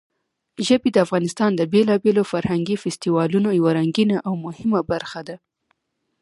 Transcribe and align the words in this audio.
ژبې 0.67 0.89
د 0.93 0.97
افغانستان 1.05 1.51
د 1.55 1.61
بېلابېلو 1.71 2.23
فرهنګي 2.31 2.75
فستیوالونو 2.83 3.49
یوه 3.59 3.71
رنګینه 3.79 4.17
او 4.27 4.33
مهمه 4.45 4.79
برخه 4.91 5.21
ده. 5.27 5.35